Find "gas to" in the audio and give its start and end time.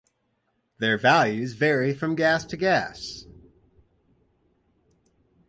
2.15-2.57